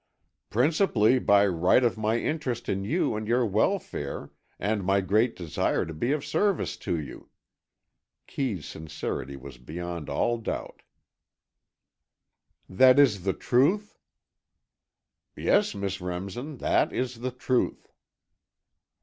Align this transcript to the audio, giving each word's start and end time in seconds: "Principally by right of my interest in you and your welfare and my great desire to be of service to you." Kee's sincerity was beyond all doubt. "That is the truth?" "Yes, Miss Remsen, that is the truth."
"Principally 0.49 1.19
by 1.19 1.45
right 1.45 1.83
of 1.83 1.95
my 1.95 2.17
interest 2.17 2.67
in 2.67 2.83
you 2.83 3.15
and 3.15 3.27
your 3.27 3.45
welfare 3.45 4.31
and 4.57 4.83
my 4.83 4.99
great 4.99 5.35
desire 5.35 5.85
to 5.85 5.93
be 5.93 6.11
of 6.11 6.25
service 6.25 6.75
to 6.75 6.99
you." 6.99 7.29
Kee's 8.25 8.65
sincerity 8.65 9.35
was 9.37 9.59
beyond 9.59 10.09
all 10.09 10.39
doubt. 10.39 10.81
"That 12.67 12.97
is 12.97 13.25
the 13.25 13.33
truth?" 13.33 13.99
"Yes, 15.35 15.75
Miss 15.75 16.01
Remsen, 16.01 16.57
that 16.57 16.91
is 16.91 17.19
the 17.19 17.29
truth." 17.29 17.91